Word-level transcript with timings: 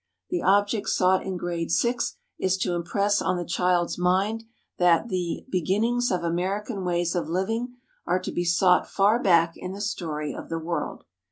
The 0.31 0.41
object 0.41 0.89
sought 0.89 1.23
in 1.23 1.37
grade 1.37 1.69
six 1.69 2.15
is 2.39 2.57
to 2.57 2.73
impress 2.73 3.21
on 3.21 3.37
the 3.37 3.45
child's 3.45 3.99
mind 3.99 4.45
that 4.79 5.09
"the 5.09 5.45
beginnings 5.51 6.09
of 6.09 6.23
American 6.23 6.83
ways 6.83 7.13
of 7.13 7.29
living 7.29 7.75
are 8.07 8.19
to 8.21 8.31
be 8.31 8.43
sought 8.43 8.89
far 8.89 9.21
back 9.21 9.53
in 9.55 9.73
the 9.73 9.79
story 9.81 10.33
of 10.33 10.49
the 10.49 10.57
world." 10.57 11.03